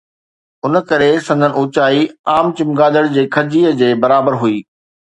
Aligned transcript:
ان 0.65 0.73
ڪري 0.89 1.09
سندن 1.27 1.51
اوچائي 1.59 2.01
عام 2.33 2.47
چمگادڙ 2.57 3.05
جي 3.15 3.23
کجيءَ 3.39 3.79
جي 3.83 3.95
برابر 4.03 4.43
هئي 4.43 4.57